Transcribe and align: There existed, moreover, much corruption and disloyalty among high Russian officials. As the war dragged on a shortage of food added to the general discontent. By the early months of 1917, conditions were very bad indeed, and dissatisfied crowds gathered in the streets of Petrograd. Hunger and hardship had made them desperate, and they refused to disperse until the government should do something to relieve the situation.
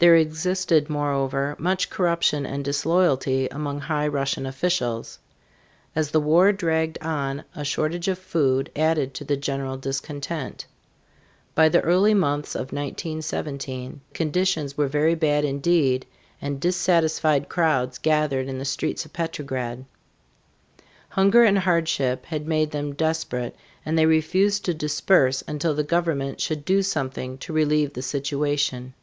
There 0.00 0.16
existed, 0.16 0.88
moreover, 0.88 1.54
much 1.58 1.90
corruption 1.90 2.46
and 2.46 2.64
disloyalty 2.64 3.48
among 3.48 3.80
high 3.80 4.08
Russian 4.08 4.46
officials. 4.46 5.18
As 5.94 6.10
the 6.10 6.20
war 6.20 6.52
dragged 6.52 6.96
on 7.02 7.44
a 7.54 7.66
shortage 7.66 8.08
of 8.08 8.18
food 8.18 8.70
added 8.74 9.12
to 9.12 9.24
the 9.24 9.36
general 9.36 9.76
discontent. 9.76 10.64
By 11.54 11.68
the 11.68 11.82
early 11.82 12.14
months 12.14 12.54
of 12.54 12.72
1917, 12.72 14.00
conditions 14.14 14.74
were 14.74 14.88
very 14.88 15.14
bad 15.14 15.44
indeed, 15.44 16.06
and 16.40 16.58
dissatisfied 16.62 17.50
crowds 17.50 17.98
gathered 17.98 18.48
in 18.48 18.58
the 18.58 18.64
streets 18.64 19.04
of 19.04 19.12
Petrograd. 19.12 19.84
Hunger 21.10 21.44
and 21.44 21.58
hardship 21.58 22.24
had 22.24 22.48
made 22.48 22.70
them 22.70 22.94
desperate, 22.94 23.54
and 23.84 23.98
they 23.98 24.06
refused 24.06 24.64
to 24.64 24.72
disperse 24.72 25.44
until 25.46 25.74
the 25.74 25.82
government 25.84 26.40
should 26.40 26.64
do 26.64 26.80
something 26.82 27.36
to 27.36 27.52
relieve 27.52 27.92
the 27.92 28.00
situation. 28.00 28.94